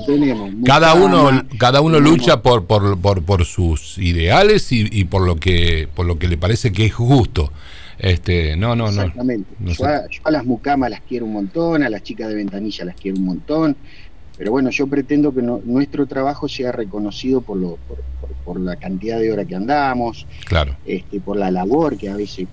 cada 0.64 0.94
uno, 0.94 1.42
cada 1.58 1.80
uno 1.80 1.98
lucha 1.98 2.40
por, 2.40 2.66
por, 2.66 2.96
por, 2.98 3.22
por 3.24 3.44
sus 3.44 3.98
ideales 3.98 4.68
y, 4.70 5.04
por 5.04 5.22
lo 5.22 5.36
que 5.36 5.88
por 5.92 6.06
lo 6.06 6.16
que 6.16 6.28
le 6.28 6.38
parece 6.38 6.72
que 6.72 6.86
es 6.86 6.94
justo. 6.94 7.50
Este, 7.98 8.56
no, 8.56 8.76
no, 8.76 8.88
Exactamente. 8.88 9.50
no. 9.58 9.72
yo, 9.72 9.84
a, 10.24 10.30
las 10.30 10.44
mucamas 10.44 10.90
las 10.90 11.00
quiero 11.00 11.26
un 11.26 11.32
montón, 11.32 11.82
a 11.82 11.88
las 11.88 12.02
chicas 12.02 12.28
de 12.28 12.34
ventanilla 12.34 12.84
las 12.84 12.96
quiero 12.96 13.18
un 13.18 13.24
montón, 13.24 13.76
pero 14.38 14.52
bueno, 14.52 14.70
yo 14.70 14.86
pretendo 14.86 15.34
que 15.34 15.42
nuestro 15.42 16.06
trabajo 16.06 16.48
sea 16.48 16.70
reconocido 16.70 17.40
por, 17.40 17.56
lo, 17.56 17.78
por, 18.44 18.60
la 18.60 18.76
cantidad 18.76 19.18
de 19.18 19.32
horas 19.32 19.46
que 19.46 19.54
andamos, 19.56 20.26
claro. 20.44 20.76
este, 20.84 21.20
por 21.20 21.36
la 21.36 21.50
labor 21.50 21.96
que 21.96 22.08
a 22.08 22.16
veces, 22.16 22.46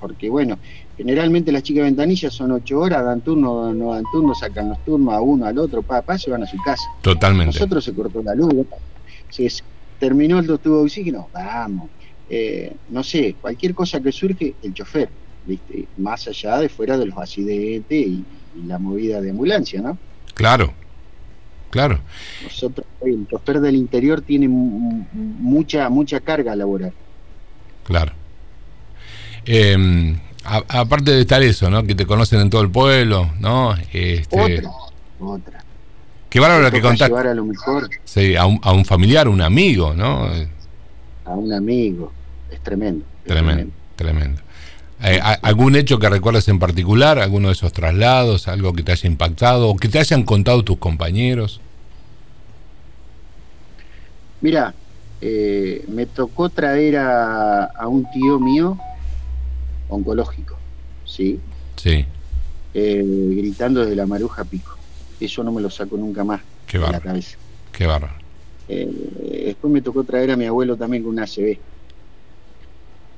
porque 0.00 0.30
bueno, 0.30 0.58
generalmente 0.96 1.52
las 1.52 1.62
chicas 1.62 1.84
de 1.84 1.90
ventanilla 1.90 2.30
son 2.30 2.52
ocho 2.52 2.80
horas, 2.80 3.04
dan 3.04 3.20
turno, 3.20 3.72
no 3.72 3.94
dan 3.94 4.04
turno, 4.12 4.34
sacan 4.34 4.70
los 4.70 4.84
turnos 4.84 5.14
a 5.14 5.20
uno, 5.20 5.46
al 5.46 5.58
otro, 5.58 5.82
pa, 5.82 6.02
pa, 6.02 6.18
se 6.18 6.30
van 6.30 6.42
a 6.42 6.46
su 6.46 6.56
casa. 6.58 6.84
Totalmente. 7.02 7.54
Nosotros 7.54 7.84
se 7.84 7.92
cortó 7.92 8.22
la 8.22 8.34
luz, 8.34 8.66
se 9.30 9.48
terminó 9.98 10.38
el 10.38 10.46
tubo 10.46 10.78
de 10.78 10.84
oxígeno, 10.84 11.28
vamos. 11.32 11.88
Eh, 12.28 12.74
no 12.88 13.02
sé, 13.02 13.36
cualquier 13.40 13.74
cosa 13.74 14.00
que 14.00 14.10
surge, 14.10 14.54
el 14.62 14.74
chofer, 14.74 15.08
¿viste? 15.46 15.86
Más 15.96 16.26
allá 16.26 16.58
de 16.58 16.68
fuera 16.68 16.98
de 16.98 17.06
los 17.06 17.16
accidentes 17.18 18.06
y, 18.06 18.24
la 18.66 18.78
movida 18.78 19.20
de 19.20 19.30
ambulancia, 19.30 19.82
¿no? 19.82 19.98
Claro, 20.32 20.72
claro. 21.68 22.00
Nosotros, 22.42 22.86
el 23.02 23.28
chofer 23.28 23.60
del 23.60 23.76
interior 23.76 24.22
tiene 24.22 24.48
mucha, 24.48 25.90
mucha 25.90 26.20
carga 26.20 26.56
laboral. 26.56 26.94
Claro. 27.84 28.12
Em, 29.46 30.18
aparte 30.44 31.12
de 31.12 31.20
estar 31.20 31.42
eso, 31.42 31.70
¿no? 31.70 31.84
Que 31.84 31.94
te 31.94 32.04
conocen 32.06 32.40
en 32.40 32.50
todo 32.50 32.62
el 32.62 32.70
pueblo, 32.70 33.30
¿no? 33.40 33.74
Este, 33.92 34.40
otra, 34.40 34.70
otra. 35.20 35.64
Qué 36.28 36.40
bárbaro 36.40 36.70
que 36.70 36.82
contaste. 36.82 37.16
a 37.16 37.34
lo 37.34 37.44
mejor. 37.44 37.88
Sí, 38.04 38.36
a 38.36 38.46
un, 38.46 38.60
a 38.62 38.72
un 38.72 38.84
familiar, 38.84 39.28
un 39.28 39.40
amigo, 39.40 39.94
¿no? 39.94 40.28
A 41.24 41.30
un 41.30 41.52
amigo. 41.52 42.12
Es 42.50 42.60
tremendo. 42.60 43.04
tremendo, 43.24 43.72
tremendo. 43.94 44.42
Eh, 45.02 45.20
¿Algún 45.42 45.76
hecho 45.76 45.98
que 45.98 46.08
recuerdes 46.08 46.48
en 46.48 46.58
particular? 46.58 47.18
¿Alguno 47.18 47.48
de 47.48 47.52
esos 47.52 47.72
traslados? 47.72 48.48
¿Algo 48.48 48.72
que 48.72 48.82
te 48.82 48.92
haya 48.92 49.06
impactado? 49.08 49.68
¿O 49.68 49.76
que 49.76 49.88
te 49.88 49.98
hayan 49.98 50.22
contado 50.22 50.64
tus 50.64 50.78
compañeros? 50.78 51.60
Mira, 54.40 54.74
eh, 55.20 55.84
me 55.88 56.06
tocó 56.06 56.48
traer 56.48 56.96
a, 56.96 57.64
a, 57.64 57.88
un 57.88 58.10
tío 58.10 58.38
mío 58.38 58.78
oncológico, 59.88 60.56
¿sí? 61.04 61.38
Sí. 61.76 62.04
Eh, 62.74 63.04
gritando 63.36 63.80
desde 63.80 63.96
la 63.96 64.06
maruja 64.06 64.44
pico. 64.44 64.76
Eso 65.18 65.42
no 65.42 65.52
me 65.52 65.62
lo 65.62 65.70
saco 65.70 65.96
nunca 65.96 66.24
más 66.24 66.42
Qué 66.66 66.78
de 66.78 66.90
la 66.90 67.00
cabeza. 67.00 67.36
Qué 67.72 67.86
barro. 67.86 68.10
después 68.68 69.72
me 69.72 69.80
tocó 69.80 70.04
traer 70.04 70.30
a 70.30 70.36
mi 70.36 70.44
abuelo 70.44 70.76
también 70.76 71.02
con 71.02 71.12
una 71.12 71.24
ACV. 71.24 71.58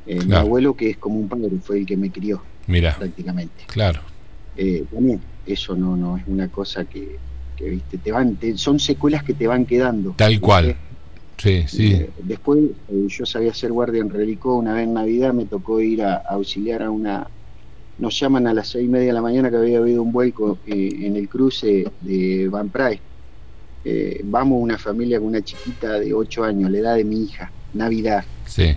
Eh, 0.08 0.25
mi 0.25 0.34
abuelo, 0.34 0.75
que 0.75 0.90
es 0.90 0.96
como 0.96 1.18
un 1.18 1.28
padre, 1.28 1.50
fue 1.62 1.78
el 1.78 1.87
que 1.87 1.96
me 1.96 2.10
crió. 2.10 2.42
Mira. 2.66 2.96
Prácticamente. 2.96 3.64
Claro. 3.66 4.00
Eh, 4.56 4.84
también, 4.92 5.20
eso 5.46 5.76
no, 5.76 5.96
no 5.96 6.16
es 6.16 6.25
una 6.26 6.48
cosa 6.48 6.84
que, 6.84 7.18
viste, 7.60 7.98
te 7.98 8.10
van, 8.10 8.38
son 8.56 8.80
secuelas 8.80 9.22
que 9.22 9.34
te 9.34 9.46
van 9.46 9.66
quedando. 9.66 10.14
Tal 10.16 10.40
cual. 10.40 10.66
Sí, 10.66 10.88
sí. 11.38 11.92
Eh, 11.92 12.11
después, 12.23 12.61
yo 12.88 13.26
sabía 13.26 13.54
ser 13.54 13.73
guardia 13.73 14.00
en 14.00 14.11
Relicó, 14.11 14.57
una 14.57 14.75
vez 14.75 14.85
en 14.85 14.95
Navidad 14.95 15.33
me 15.33 15.47
tocó 15.47 15.80
ir 15.80 16.02
a, 16.02 16.16
auxiliar 16.16 16.83
a 16.83 16.90
una. 16.90 17.26
Nos 17.99 18.18
llaman 18.18 18.47
a 18.47 18.54
las 18.54 18.68
seis 18.68 18.87
y 18.87 18.88
media 18.88 19.09
de 19.09 19.12
la 19.12 19.23
mañana 19.23 19.50
que 19.50 19.57
había 19.57 19.78
habido 19.78 20.02
un 20.02 20.12
vuelco 20.12 20.59
en 20.66 21.16
el 21.16 21.28
cruce 21.28 21.85
de 22.00 22.49
Van 22.49 22.68
Price. 22.68 23.00
vamos 24.25 24.62
una 24.62 24.78
familia 24.78 25.18
con 25.18 25.28
una 25.28 25.42
chiquita 25.42 25.99
de 25.99 26.14
ocho 26.14 26.45
años, 26.45 26.71
la 26.71 26.78
edad 26.78 26.95
de 26.95 27.04
mi 27.04 27.25
hija, 27.25 27.50
Navidad. 27.75 28.25
Sí 28.47 28.76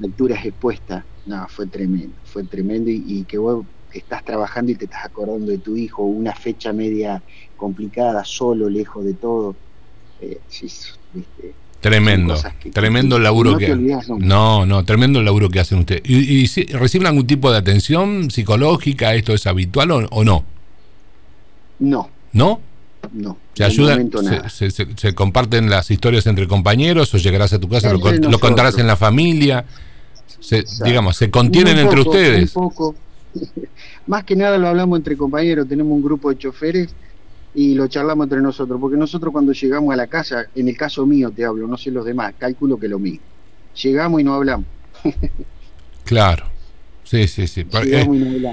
lecturas 0.00 0.44
expuestas, 0.44 1.04
no, 1.26 1.46
fue 1.48 1.66
tremendo, 1.66 2.14
fue 2.24 2.44
tremendo 2.44 2.90
y, 2.90 3.24
que 3.24 3.38
vos 3.38 3.64
estás 3.92 4.24
trabajando 4.24 4.72
y 4.72 4.74
te 4.74 4.84
estás 4.84 5.04
acordando 5.04 5.50
de 5.50 5.58
tu 5.58 5.76
hijo, 5.76 6.02
una 6.02 6.34
fecha 6.34 6.72
media 6.72 7.22
complicada, 7.56 8.24
solo, 8.24 8.68
lejos 8.68 9.04
de 9.04 9.14
todo. 9.14 9.56
Eh, 10.20 10.40
tremendo, 11.80 12.36
tremendo 12.72 13.16
el 13.16 13.22
laburo 13.22 13.56
que... 13.56 13.68
no. 14.18 14.66
no, 14.66 14.84
tremendo 14.84 15.20
el 15.20 15.24
laburo 15.24 15.48
que 15.48 15.60
hacen 15.60 15.78
ustedes. 15.78 16.02
¿Y, 16.04 16.46
reciben 16.72 17.06
algún 17.06 17.26
tipo 17.26 17.50
de 17.50 17.58
atención 17.58 18.30
psicológica? 18.30 19.14
¿Esto 19.14 19.32
es 19.32 19.46
habitual 19.46 19.90
o, 19.90 20.24
no? 20.24 20.44
No. 21.78 22.10
¿No? 22.32 22.60
No. 23.12 23.38
¿Se 23.54 23.64
ayudan? 23.64 24.10
Se, 24.50 24.70
se, 24.70 25.14
comparten 25.14 25.70
las 25.70 25.90
historias 25.90 26.26
entre 26.26 26.46
compañeros 26.48 27.14
o 27.14 27.18
llegarás 27.18 27.52
a 27.52 27.60
tu 27.60 27.68
casa, 27.68 27.92
lo, 27.92 27.98
lo, 27.98 28.38
contarás 28.38 28.76
en 28.78 28.86
la 28.86 28.96
familia? 28.96 29.64
se, 30.40 30.64
digamos, 30.84 31.16
se 31.16 31.30
contienen 31.30 31.78
entre 31.78 32.00
ustedes. 32.00 32.52
poco. 32.52 32.94
Más 34.06 34.24
que 34.24 34.36
nada 34.36 34.56
lo 34.58 34.68
hablamos 34.68 34.98
entre 34.98 35.16
compañeros, 35.16 35.68
tenemos 35.68 35.92
un 35.92 36.02
grupo 36.02 36.30
de 36.30 36.38
choferes 36.38 36.88
y 37.58 37.74
lo 37.74 37.88
charlamos 37.88 38.26
entre 38.26 38.40
nosotros, 38.40 38.80
porque 38.80 38.96
nosotros 38.96 39.32
cuando 39.32 39.52
llegamos 39.52 39.92
a 39.92 39.96
la 39.96 40.06
casa, 40.06 40.46
en 40.54 40.68
el 40.68 40.76
caso 40.76 41.04
mío 41.04 41.32
te 41.34 41.44
hablo, 41.44 41.66
no 41.66 41.76
sé 41.76 41.90
los 41.90 42.04
demás, 42.04 42.34
cálculo 42.38 42.78
que 42.78 42.86
lo 42.86 43.00
mío. 43.00 43.18
Llegamos 43.82 44.20
y 44.20 44.24
no 44.24 44.34
hablamos. 44.34 44.64
claro. 46.04 46.44
Sí, 47.02 47.26
sí, 47.26 47.48
sí. 47.48 47.66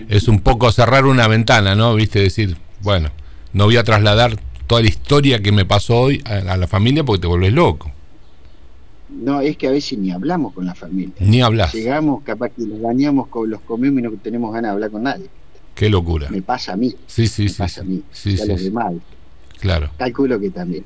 Es, 0.09 0.27
un 0.27 0.39
poco 0.39 0.71
cerrar 0.71 1.05
una 1.05 1.27
ventana, 1.27 1.75
¿no? 1.75 1.93
Viste, 1.93 2.17
decir, 2.17 2.57
bueno, 2.81 3.11
no 3.53 3.65
voy 3.65 3.77
a 3.77 3.83
trasladar 3.83 4.39
toda 4.65 4.81
la 4.81 4.87
historia 4.87 5.39
que 5.39 5.51
me 5.51 5.65
pasó 5.65 5.99
hoy 5.99 6.23
a 6.25 6.57
la 6.57 6.65
familia 6.65 7.03
porque 7.03 7.21
te 7.21 7.27
vuelves 7.27 7.53
loco. 7.53 7.91
No, 9.09 9.39
es 9.39 9.55
que 9.55 9.67
a 9.67 9.71
veces 9.71 9.99
ni 9.99 10.09
hablamos 10.09 10.51
con 10.51 10.65
la 10.65 10.73
familia. 10.73 11.13
Ni 11.19 11.43
hablas. 11.43 11.75
Llegamos, 11.75 12.23
capaz 12.23 12.49
que 12.49 12.63
nos 12.63 12.81
bañamos, 12.81 13.27
con 13.27 13.51
los 13.51 13.61
comemos 13.61 13.99
y 13.99 14.01
no 14.01 14.11
tenemos 14.13 14.51
ganas 14.51 14.69
de 14.69 14.73
hablar 14.73 14.89
con 14.89 15.03
nadie. 15.03 15.27
Qué 15.75 15.89
locura. 15.89 16.29
Me 16.29 16.41
pasa 16.41 16.73
a 16.73 16.77
mí. 16.77 16.95
Sí, 17.05 17.27
sí, 17.27 17.43
me 17.43 17.49
sí. 17.49 17.55
Pasa 17.57 17.81
a 17.81 17.83
mí. 17.83 18.01
Sí, 18.11 18.41
a 18.41 18.45
los 18.45 18.63
demás. 18.63 18.93
Claro. 19.59 19.91
Calculo 19.97 20.39
que 20.39 20.49
también. 20.49 20.83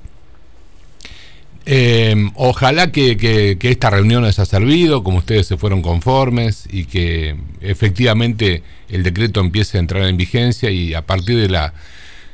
Eh, 1.66 2.16
ojalá 2.36 2.92
que, 2.92 3.16
que, 3.16 3.58
que, 3.60 3.70
esta 3.70 3.92
reunión 3.92 4.24
les 4.24 4.40
haya 4.40 4.46
servido, 4.46 5.04
como 5.04 5.20
ustedes 5.20 5.46
se 5.46 5.58
fueron 5.58 5.84
conformes 5.84 6.68
y 6.72 6.86
que 6.86 7.36
efectivamente 7.62 8.64
el 8.90 9.04
decreto 9.04 9.40
empiece 9.40 9.78
a 9.78 9.82
entrar 9.82 10.04
en 10.04 10.18
vigencia 10.18 10.72
y 10.72 10.96
a 10.96 11.06
partir 11.06 11.38
de 11.38 11.50
la 11.50 11.74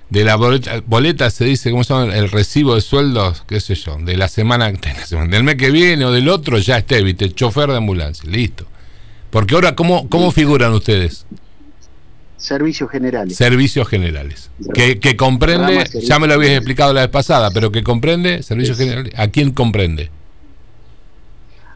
de 0.09 0.23
la 0.23 0.35
boleta, 0.35 1.29
se 1.31 1.45
dice, 1.45 1.71
¿cómo 1.71 1.83
se 1.83 1.93
llama? 1.93 2.15
El 2.15 2.29
recibo 2.29 2.75
de 2.75 2.81
sueldos, 2.81 3.43
qué 3.47 3.59
sé 3.59 3.75
yo, 3.75 3.97
de 4.01 4.17
la 4.17 4.27
semana, 4.27 4.71
del 4.71 5.43
mes 5.43 5.55
que 5.55 5.71
viene 5.71 6.05
o 6.05 6.11
del 6.11 6.29
otro, 6.29 6.57
ya 6.57 6.77
esté, 6.77 7.01
viste, 7.01 7.31
chofer 7.31 7.69
de 7.69 7.77
ambulancia, 7.77 8.29
listo. 8.29 8.65
Porque 9.29 9.55
ahora, 9.55 9.75
¿cómo, 9.75 10.07
cómo 10.07 10.31
figuran 10.31 10.73
ustedes? 10.73 11.25
Servicios 12.45 12.89
generales. 12.89 13.35
Servicios 13.35 13.87
generales. 13.87 14.51
Que, 14.73 14.99
que 14.99 15.15
comprende, 15.15 15.83
ya 16.01 16.19
me 16.19 16.27
lo 16.27 16.35
habías 16.35 16.53
explicado 16.53 16.93
la 16.93 17.01
vez 17.01 17.09
pasada, 17.09 17.51
pero 17.51 17.71
que 17.71 17.83
comprende, 17.83 18.43
servicios 18.43 18.77
generales, 18.77 19.13
¿a 19.17 19.27
quién 19.29 19.51
comprende? 19.51 20.09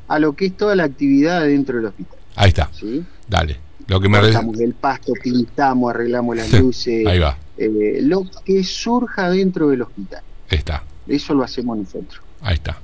A 0.07 0.19
lo 0.19 0.33
que 0.33 0.47
es 0.47 0.57
toda 0.57 0.75
la 0.75 0.83
actividad 0.83 1.41
dentro 1.41 1.77
del 1.77 1.85
hospital. 1.87 2.19
Ahí 2.35 2.49
está. 2.49 2.69
¿Sí? 2.73 3.03
Dale. 3.27 3.57
Lo 3.87 3.99
que 3.99 4.09
me 4.09 4.19
Cortamos 4.19 4.59
el 4.59 4.73
pasto, 4.73 5.13
pintamos, 5.21 5.89
arreglamos 5.89 6.35
las 6.35 6.51
luces. 6.59 7.05
Ahí 7.07 7.19
va 7.19 7.37
eh, 7.59 7.99
lo 8.01 8.25
que 8.45 8.63
surja 8.63 9.29
dentro 9.29 9.69
del 9.69 9.81
hospital. 9.81 10.21
Está. 10.49 10.83
Eso 11.07 11.33
lo 11.33 11.43
hacemos 11.43 11.77
nosotros. 11.77 12.21
Ahí 12.41 12.55
está. 12.55 12.79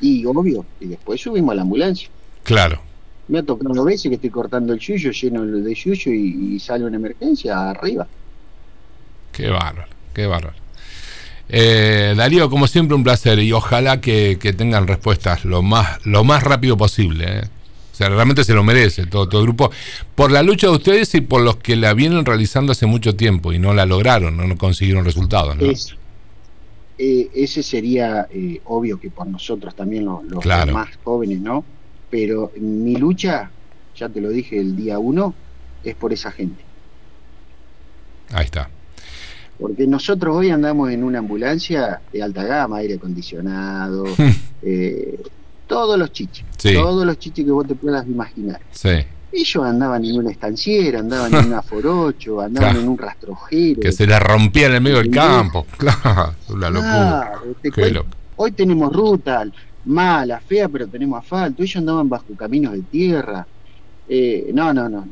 Y 0.00 0.24
obvio, 0.26 0.64
y 0.80 0.86
después 0.86 1.20
subimos 1.20 1.52
a 1.52 1.56
la 1.56 1.62
ambulancia. 1.62 2.08
Claro. 2.44 2.80
Me 3.28 3.38
ha 3.38 3.42
tocado 3.42 3.84
veces 3.84 4.08
que 4.08 4.14
estoy 4.14 4.30
cortando 4.30 4.72
el 4.72 4.78
yuyo 4.78 5.10
lleno 5.10 5.44
de 5.44 5.74
yuyo 5.74 6.12
y, 6.12 6.58
sale 6.58 6.84
una 6.84 6.96
emergencia 6.96 7.70
arriba. 7.70 8.06
Qué 9.32 9.48
bárbaro, 9.48 9.88
qué 10.14 10.26
bárbaro. 10.26 10.56
Eh, 11.50 12.14
Darío, 12.16 12.50
como 12.50 12.66
siempre, 12.66 12.94
un 12.94 13.04
placer 13.04 13.38
y 13.38 13.52
ojalá 13.52 14.00
que, 14.00 14.36
tengan 14.56 14.86
respuestas 14.86 15.44
lo 15.44 15.62
más, 15.62 16.04
lo 16.06 16.24
más 16.24 16.42
rápido 16.42 16.76
posible. 16.76 17.40
¿eh? 17.40 17.42
sea, 17.98 18.08
realmente 18.08 18.44
se 18.44 18.54
lo 18.54 18.62
merece 18.62 19.06
todo, 19.06 19.28
todo 19.28 19.40
el 19.40 19.46
grupo, 19.48 19.70
por 20.14 20.30
la 20.30 20.42
lucha 20.42 20.68
de 20.68 20.74
ustedes 20.74 21.14
y 21.16 21.20
por 21.20 21.42
los 21.42 21.56
que 21.56 21.76
la 21.76 21.94
vienen 21.94 22.24
realizando 22.24 22.72
hace 22.72 22.86
mucho 22.86 23.16
tiempo 23.16 23.52
y 23.52 23.58
no 23.58 23.74
la 23.74 23.86
lograron, 23.86 24.36
no 24.36 24.56
consiguieron 24.56 25.04
resultados. 25.04 25.56
¿no? 25.56 25.66
Eh, 26.98 27.30
ese 27.34 27.62
sería 27.62 28.28
eh, 28.30 28.60
obvio 28.64 28.98
que 28.98 29.10
por 29.10 29.26
nosotros 29.26 29.74
también 29.74 30.04
los, 30.04 30.46
más 30.46 30.88
jóvenes, 31.02 31.40
¿no? 31.40 31.64
Pero 32.10 32.52
mi 32.56 32.96
lucha, 32.96 33.50
ya 33.96 34.08
te 34.08 34.20
lo 34.20 34.30
dije 34.30 34.58
el 34.58 34.76
día 34.76 34.98
uno, 34.98 35.34
es 35.84 35.94
por 35.94 36.12
esa 36.12 36.30
gente. 36.30 36.62
Ahí 38.30 38.44
está. 38.44 38.68
Porque 39.58 39.86
nosotros 39.86 40.36
hoy 40.36 40.50
andamos 40.50 40.90
en 40.90 41.02
una 41.02 41.18
ambulancia 41.18 42.00
de 42.12 42.22
alta 42.22 42.44
gama, 42.44 42.78
aire 42.78 42.94
acondicionado, 42.94 44.04
eh, 44.62 45.20
todos 45.66 45.98
los 45.98 46.12
chiches, 46.12 46.44
todos 46.56 47.04
los 47.04 47.18
chiches 47.18 47.44
que 47.44 47.50
vos 47.50 47.66
te 47.66 47.74
puedas 47.74 48.06
imaginar. 48.06 48.60
Sí. 48.70 49.04
Ellos 49.30 49.64
andaban 49.64 50.04
en 50.04 50.18
una 50.18 50.30
estanciera, 50.30 51.00
andaban 51.00 51.34
en 51.34 51.46
una 51.46 51.60
forocho, 51.60 52.40
andaban 52.40 52.76
en 52.76 52.88
un 52.88 52.96
rastrojero. 52.96 53.80
Que 53.80 53.92
se 53.92 54.06
les 54.06 54.18
rompía 54.20 54.68
en 54.68 54.74
el 54.74 54.80
medio 54.80 54.98
del 54.98 55.10
campo. 55.10 55.66
Claro, 55.76 56.34
una 56.48 56.70
locura. 56.70 57.32
hoy 58.36 58.52
tenemos 58.52 58.92
ruta, 58.92 59.44
mala, 59.88 60.40
fea, 60.40 60.68
pero 60.68 60.86
tenemos 60.86 61.18
asfalto. 61.18 61.62
Ellos 61.62 61.76
andaban 61.76 62.08
bajo 62.08 62.34
caminos 62.36 62.72
de 62.72 62.82
tierra. 62.82 63.46
Eh, 64.08 64.50
no, 64.54 64.72
no, 64.72 64.88
no, 64.88 65.06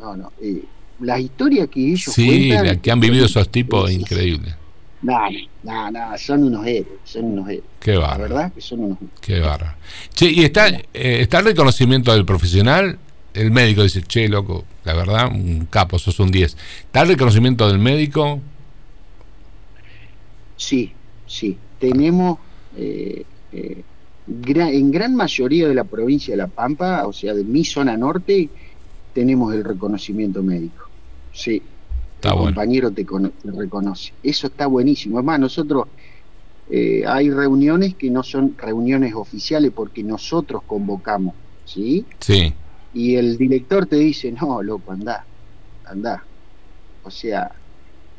no, 0.00 0.16
no. 0.16 0.32
Eh, 0.40 0.62
las 1.00 1.20
historias 1.20 1.68
que 1.68 1.92
ellos 1.92 2.12
sí, 2.12 2.52
que 2.82 2.90
han 2.90 3.00
vivido 3.00 3.26
esos 3.26 3.48
tipos, 3.48 3.90
increíbles. 3.90 4.54
No, 5.02 5.18
no, 5.62 5.90
no, 5.90 6.18
son 6.18 6.44
unos 6.44 6.66
héroes, 6.66 6.98
son 7.04 7.24
unos 7.24 7.48
héroes. 7.48 7.64
Qué 7.78 7.96
barra. 7.96 8.18
La 8.18 8.18
verdad 8.18 8.52
que 8.52 8.60
son 8.60 8.80
unos 8.80 8.98
Qué 9.20 9.40
barra. 9.40 9.76
Che, 10.14 10.30
¿y 10.30 10.44
está, 10.44 10.68
eh, 10.68 10.82
está 10.92 11.38
el 11.38 11.46
reconocimiento 11.46 12.12
del 12.12 12.26
profesional? 12.26 12.98
El 13.32 13.50
médico 13.50 13.82
dice, 13.82 14.02
che, 14.02 14.28
loco, 14.28 14.64
la 14.84 14.94
verdad, 14.94 15.30
un 15.32 15.66
capo, 15.70 15.98
sos 15.98 16.18
un 16.20 16.30
10. 16.30 16.56
¿Está 16.84 17.02
el 17.02 17.08
reconocimiento 17.08 17.66
del 17.68 17.78
médico? 17.78 18.40
Sí, 20.56 20.92
sí. 21.26 21.56
Tenemos, 21.78 22.38
eh, 22.76 23.24
eh, 23.52 23.82
en 24.30 24.90
gran 24.90 25.16
mayoría 25.16 25.68
de 25.68 25.74
la 25.74 25.84
provincia 25.84 26.32
de 26.32 26.38
La 26.38 26.46
Pampa, 26.46 27.06
o 27.06 27.12
sea, 27.12 27.34
de 27.34 27.44
mi 27.44 27.64
zona 27.64 27.96
norte, 27.96 28.48
tenemos 29.12 29.52
el 29.54 29.64
reconocimiento 29.64 30.42
médico. 30.42 30.88
Sí, 31.32 31.62
el 32.22 32.30
compañero 32.30 32.90
te, 32.90 33.06
reconoce. 33.44 34.12
Eso 34.22 34.46
está 34.46 34.66
buenísimo. 34.66 35.18
Es 35.18 35.24
más, 35.24 35.40
nosotros 35.40 35.86
eh, 36.70 37.02
hay 37.06 37.30
reuniones 37.30 37.94
que 37.94 38.10
no 38.10 38.22
son 38.22 38.54
reuniones 38.56 39.14
oficiales 39.14 39.72
porque 39.74 40.02
nosotros 40.02 40.62
convocamos, 40.66 41.34
¿sí? 41.64 42.04
Sí. 42.20 42.52
Y 42.92 43.16
el 43.16 43.36
director 43.36 43.86
te 43.86 43.96
dice, 43.96 44.32
no, 44.32 44.62
loco, 44.62 44.92
anda, 44.92 45.24
anda. 45.84 46.24
O 47.02 47.10
sea, 47.10 47.50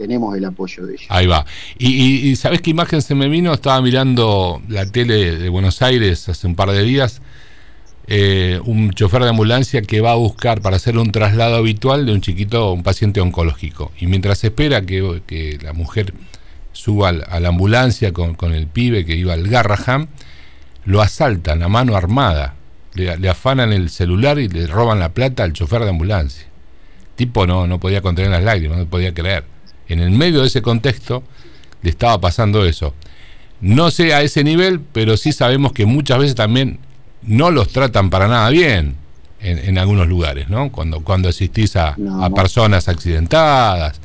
tenemos 0.01 0.35
el 0.35 0.45
apoyo 0.45 0.85
de 0.85 0.93
ellos. 0.93 1.05
Ahí 1.09 1.27
va. 1.27 1.45
Y, 1.77 2.29
y, 2.29 2.35
¿sabes 2.35 2.61
qué 2.61 2.71
imagen 2.71 3.01
se 3.01 3.15
me 3.15 3.27
vino? 3.27 3.53
Estaba 3.53 3.81
mirando 3.81 4.61
la 4.67 4.85
tele 4.85 5.37
de 5.37 5.49
Buenos 5.49 5.81
Aires 5.81 6.27
hace 6.29 6.47
un 6.47 6.55
par 6.55 6.71
de 6.71 6.83
días 6.83 7.21
eh, 8.07 8.59
un 8.65 8.91
chofer 8.91 9.23
de 9.23 9.29
ambulancia 9.29 9.81
que 9.83 10.01
va 10.01 10.11
a 10.11 10.15
buscar 10.15 10.61
para 10.61 10.75
hacer 10.75 10.97
un 10.97 11.11
traslado 11.11 11.55
habitual 11.55 12.05
de 12.05 12.11
un 12.11 12.19
chiquito, 12.19 12.73
un 12.73 12.83
paciente 12.83 13.21
oncológico. 13.21 13.91
Y 13.99 14.07
mientras 14.07 14.43
espera 14.43 14.81
que, 14.81 15.59
la 15.61 15.73
mujer 15.73 16.13
suba 16.73 17.09
a 17.09 17.39
la 17.39 17.47
ambulancia 17.47 18.11
con, 18.11 18.53
el 18.53 18.67
pibe 18.67 19.05
que 19.05 19.15
iba 19.15 19.33
al 19.33 19.47
Garraham, 19.47 20.07
lo 20.83 21.01
asaltan 21.01 21.63
a 21.63 21.69
mano 21.69 21.95
armada, 21.95 22.55
le, 22.95 23.29
afanan 23.29 23.71
el 23.71 23.89
celular 23.89 24.39
y 24.39 24.49
le 24.49 24.67
roban 24.67 24.99
la 24.99 25.13
plata 25.13 25.43
al 25.43 25.53
chofer 25.53 25.83
de 25.83 25.91
ambulancia. 25.91 26.47
tipo 27.15 27.47
no, 27.47 27.65
no 27.65 27.79
podía 27.79 28.01
contener 28.01 28.31
las 28.31 28.43
lágrimas, 28.43 28.77
no 28.77 28.87
podía 28.87 29.13
creer. 29.13 29.45
En 29.91 29.99
el 29.99 30.11
medio 30.11 30.41
de 30.41 30.47
ese 30.47 30.61
contexto 30.61 31.23
le 31.81 31.89
estaba 31.89 32.19
pasando 32.21 32.65
eso. 32.65 32.93
No 33.59 33.91
sé 33.91 34.13
a 34.13 34.21
ese 34.21 34.43
nivel, 34.43 34.79
pero 34.79 35.17
sí 35.17 35.33
sabemos 35.33 35.73
que 35.73 35.85
muchas 35.85 36.19
veces 36.19 36.35
también 36.35 36.79
no 37.23 37.51
los 37.51 37.69
tratan 37.69 38.09
para 38.09 38.27
nada 38.27 38.49
bien 38.49 38.95
en, 39.41 39.77
algunos 39.77 40.07
lugares, 40.07 40.49
¿no? 40.49 40.71
Cuando, 40.71 41.01
cuando 41.01 41.29
asistís 41.29 41.75
a, 41.75 41.95
personas 42.33 42.87
accidentadas, 42.87 43.99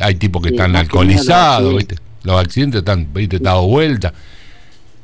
hay 0.00 0.16
tipos 0.16 0.42
que 0.42 0.50
están 0.50 0.74
alcoholizados, 0.74 1.74
¿viste? 1.76 1.96
Los 2.24 2.40
accidentes 2.40 2.80
están, 2.80 3.08
¿viste? 3.12 3.38
Dado 3.38 3.66
vuelta, 3.66 4.12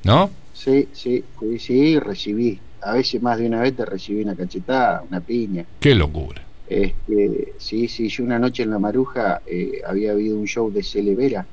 ¿no? 0.03 0.31
Sí, 0.53 0.89
sí, 0.93 1.23
sí, 1.39 1.59
sí, 1.59 1.99
recibí. 1.99 2.59
A 2.83 2.95
veces 2.95 3.23
más 3.23 3.39
de 3.39 3.47
una 3.47 3.61
vez 3.61 3.77
te 3.77 3.85
recibí 3.85 4.23
una 4.23 4.35
cachetada, 4.35 5.03
una 5.09 5.21
piña. 5.21 5.65
Qué 5.81 5.95
locura. 5.95 6.44
Este, 6.69 7.53
sí, 7.59 7.89
sí, 7.89 8.09
yo 8.09 8.25
una 8.25 8.39
noche 8.39 8.63
en 8.63 8.71
La 8.71 8.79
Maruja 8.79 9.43
eh, 9.47 9.83
había 9.87 10.13
habido 10.13 10.39
un 10.39 10.47
show 10.47 10.71
de 10.73 10.83
Celevera. 10.83 11.47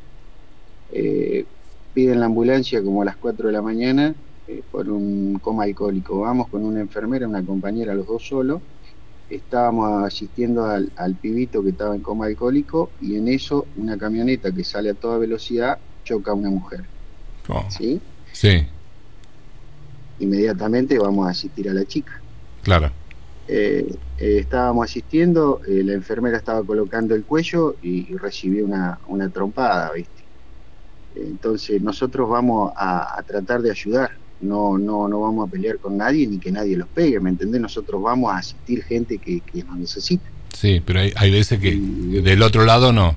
Eh, 0.91 1.46
piden 1.94 2.20
la 2.20 2.27
ambulancia 2.27 2.82
como 2.82 3.01
a 3.01 3.06
las 3.06 3.18
4 3.18 3.48
de 3.48 3.53
la 3.53 3.62
mañana 3.62 4.15
eh, 4.48 4.62
por 4.72 4.89
un 4.89 5.39
coma 5.41 5.63
alcohólico. 5.63 6.22
Vamos 6.22 6.48
con 6.48 6.63
una 6.63 6.80
enfermera, 6.80 7.27
una 7.27 7.44
compañera, 7.44 7.94
los 7.94 8.08
dos 8.08 8.27
solos. 8.27 8.62
Estábamos 9.30 10.03
asistiendo 10.03 10.65
al, 10.65 11.15
pibito 11.22 11.63
que 11.63 11.70
estaba 11.70 11.96
en 11.96 12.01
coma 12.01 12.25
alcohólico 12.25 12.91
y 13.00 13.15
en 13.15 13.30
eso 13.30 13.65
una 13.77 13.98
camioneta 13.98 14.51
que 14.51 14.64
sale 14.66 14.90
a 14.90 14.94
toda 14.94 15.18
velocidad 15.18 15.79
choca 16.03 16.31
a 16.31 16.33
una 16.33 16.50
mujer. 16.50 16.83
Oh. 17.48 17.66
¿Sí? 17.70 18.01
Sí. 18.33 18.66
Inmediatamente 20.20 21.00
vamos 21.00 21.27
a 21.27 21.31
asistir 21.31 21.70
a 21.70 21.74
la 21.74 21.85
chica. 21.85 22.22
Claro. 22.64 22.92
Eh, 23.48 23.96
eh, 24.18 24.38
estábamos 24.40 24.86
asistiendo, 24.90 25.62
la 25.68 25.94
enfermera 25.94 26.38
estaba 26.38 26.64
colocando 26.64 27.16
el 27.16 27.24
cuello 27.24 27.75
y, 27.82 28.16
recibió 28.18 28.66
una, 28.66 29.00
una 29.08 29.30
trompada, 29.30 29.92
¿viste? 29.94 30.22
Entonces 31.16 31.82
nosotros 31.82 32.30
vamos 32.30 32.72
a, 32.75 33.22
tratar 33.27 33.62
de 33.62 33.72
ayudar 33.72 34.12
no, 34.40 34.77
no, 34.77 35.08
no 35.08 35.20
vamos 35.20 35.48
a 35.48 35.51
pelear 35.51 35.77
con 35.77 35.98
nadie 35.98 36.25
ni 36.25 36.40
que 36.40 36.51
nadie 36.51 36.75
los 36.75 36.88
pegue, 36.88 37.20
¿me 37.20 37.30
entendés? 37.30 37.62
Nosotros 37.62 38.01
vamos 38.01 38.32
a 38.32 38.38
asistir 38.38 38.84
gente 38.84 39.20
que, 39.20 39.40
que 39.42 39.64
nos 39.64 39.77
necesita. 39.77 40.24
Sí, 40.51 40.82
pero 40.84 41.00
hay, 41.00 41.14
hay 41.16 41.32
veces 41.32 41.60
que 41.60 41.75
del 41.75 42.42
otro 42.42 42.66
lado 42.66 42.92
no. 42.92 43.16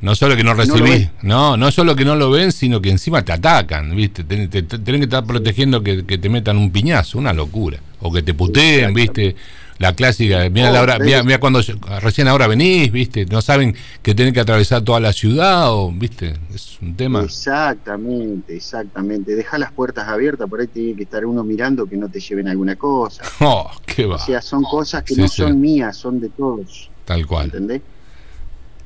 No 0.00 0.14
solo 0.14 0.34
que 0.34 0.44
no 0.44 0.54
recibís, 0.54 1.10
no, 1.22 1.56
no, 1.56 1.70
solo 1.70 1.94
que 1.94 2.04
no 2.04 2.16
lo 2.16 2.30
ven, 2.30 2.52
sino 2.52 2.80
que 2.80 2.90
encima 2.90 3.22
te 3.22 3.32
atacan, 3.32 3.94
¿viste? 3.94 4.24
Tienen 4.24 4.48
que 4.48 5.04
estar 5.04 5.24
protegiendo 5.24 5.82
que, 5.82 6.06
que, 6.06 6.16
te 6.16 6.28
metan 6.28 6.56
un 6.56 6.70
piñazo, 6.70 7.18
una 7.18 7.32
locura. 7.32 7.78
O 8.00 8.10
que 8.10 8.22
te 8.22 8.32
puteen, 8.32 8.94
¿viste? 8.94 9.36
la 9.80 9.94
clásica, 9.94 10.46
mira, 10.50 10.70
la 10.70 10.82
hora, 10.82 10.98
mira, 10.98 11.40
cuando 11.40 11.62
recién 12.02 12.28
ahora 12.28 12.46
venís, 12.46 12.92
viste, 12.92 13.24
no 13.24 13.40
saben 13.40 13.74
que 14.02 14.14
tienen 14.14 14.34
que 14.34 14.40
atravesar 14.40 14.82
toda 14.82 15.00
la 15.00 15.10
ciudad, 15.10 15.72
o 15.72 15.90
viste, 15.90 16.34
es 16.54 16.76
un 16.82 16.94
tema. 16.94 17.22
Exactamente, 17.22 18.54
exactamente. 18.54 19.34
Deja 19.34 19.56
las 19.56 19.72
puertas 19.72 20.06
abiertas, 20.06 20.50
por 20.50 20.60
ahí 20.60 20.66
tiene 20.66 20.94
que 20.96 21.04
estar 21.04 21.24
uno 21.24 21.42
mirando 21.44 21.86
que 21.86 21.96
no 21.96 22.10
te 22.10 22.20
lleven 22.20 22.46
alguna 22.48 22.76
cosa. 22.76 23.22
Oh, 23.40 23.70
qué 23.86 24.04
va. 24.04 24.16
O 24.16 24.18
sea, 24.18 24.42
son 24.42 24.62
cosas 24.62 25.02
que 25.02 25.16
no 25.16 25.26
son 25.26 25.58
mías, 25.58 25.96
son 25.96 26.20
de 26.20 26.28
todos. 26.28 26.90
Tal 27.06 27.26
cual. 27.26 27.46
¿Entendés? 27.46 27.80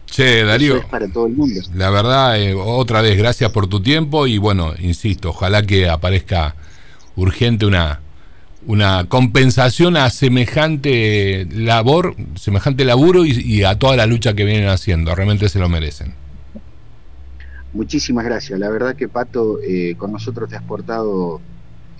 Che, 0.06 0.44
Darío. 0.44 0.76
es 0.76 0.84
para 0.86 1.08
todo 1.08 1.26
el 1.26 1.34
mundo. 1.34 1.60
La 1.74 1.90
verdad, 1.90 2.40
eh, 2.40 2.54
otra 2.54 3.00
vez, 3.00 3.18
gracias 3.18 3.50
por 3.50 3.66
tu 3.66 3.80
tiempo 3.80 4.26
y 4.26 4.38
bueno, 4.38 4.72
insisto, 4.78 5.30
ojalá 5.30 5.62
que 5.62 5.88
aparezca 5.88 6.54
urgente 7.16 7.66
una 7.66 8.00
una 8.66 9.06
compensación 9.08 9.96
a 9.96 10.10
semejante 10.10 11.46
labor, 11.52 12.16
semejante 12.36 12.84
laburo 12.84 13.24
y, 13.24 13.62
a 13.64 13.78
toda 13.78 13.96
la 13.96 14.06
lucha 14.06 14.34
que 14.34 14.44
vienen 14.44 14.68
haciendo. 14.68 15.14
Realmente 15.14 15.48
se 15.48 15.58
lo 15.58 15.68
merecen. 15.68 16.14
Muchísimas 17.72 18.24
gracias. 18.24 18.58
La 18.58 18.70
verdad 18.70 18.94
que 18.94 19.08
Pato, 19.08 19.58
eh, 19.60 19.96
con 19.98 20.12
nosotros 20.12 20.48
te 20.48 20.56
has 20.56 20.62
portado, 20.62 21.40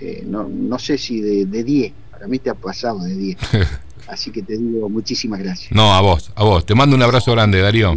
eh, 0.01 0.25
no, 0.27 0.45
no, 0.45 0.79
sé 0.79 0.99
si 0.99 1.21
de 1.21 1.65
10, 1.65 1.93
para 2.11 2.27
mí 2.29 2.39
te 2.39 2.51
ha 2.51 2.55
pasado 2.55 3.01
de 3.01 3.15
10. 3.15 3.39
Así 4.09 4.31
que 4.31 4.43
te 4.43 4.57
digo 4.57 4.89
muchísimas 4.89 5.41
gracias. 5.41 5.73
No, 5.73 5.95
a 5.95 6.01
vos, 6.01 6.31
a 6.35 6.45
vos. 6.45 6.67
Te 6.67 6.75
mando 6.75 6.97
un 6.97 7.03
abrazo 7.03 7.33
grande, 7.33 7.61
Darío 7.61 7.95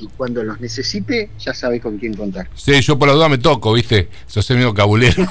y 0.00 0.06
cuando 0.16 0.42
los 0.42 0.60
necesite, 0.60 1.30
ya 1.38 1.54
sabes 1.54 1.80
con 1.80 1.98
quién 1.98 2.14
contar. 2.14 2.48
Sí, 2.54 2.80
yo 2.80 2.98
por 2.98 3.08
la 3.08 3.14
duda 3.14 3.28
me 3.28 3.38
toco, 3.38 3.72
¿viste? 3.72 4.08
Sos 4.26 4.48
el 4.50 4.58
medio 4.58 4.74
cabulero. 4.74 5.26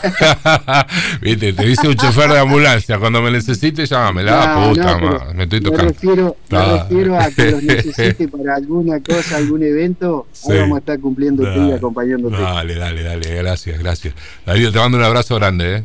¿Viste? 1.21 1.53
Te 1.53 1.65
dice 1.65 1.87
un 1.87 1.95
chofer 1.95 2.29
de 2.29 2.39
ambulancia, 2.39 2.97
cuando 2.97 3.21
me 3.21 3.31
necesite, 3.31 3.85
llámame, 3.85 4.23
la 4.23 4.69
puta, 4.69 5.33
me 5.33 5.43
estoy 5.43 5.61
tocando. 5.61 5.83
Me 5.83 5.89
refiero, 5.89 6.37
me 6.49 6.77
refiero 6.77 7.19
a 7.19 7.29
que 7.29 7.51
los 7.51 7.63
necesite 7.63 8.27
para 8.27 8.55
alguna 8.55 9.01
cosa, 9.01 9.37
algún 9.37 9.63
evento, 9.63 10.27
ahí 10.49 10.57
vamos 10.59 10.77
a 10.77 10.79
estar 10.79 10.99
cumpliendo 10.99 11.43
y 11.43 11.71
acompañándote. 11.71 12.37
Dale, 12.37 12.75
dale, 12.75 13.03
dale, 13.03 13.35
gracias, 13.35 13.79
gracias. 13.79 14.13
Darío, 14.45 14.71
te 14.71 14.79
mando 14.79 14.97
un 14.97 15.03
abrazo 15.03 15.35
grande, 15.35 15.77
¿eh? 15.77 15.83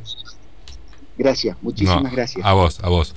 Gracias, 1.18 1.56
muchísimas 1.62 2.12
gracias. 2.12 2.44
A 2.44 2.52
vos, 2.52 2.78
a 2.82 2.88
vos. 2.88 3.14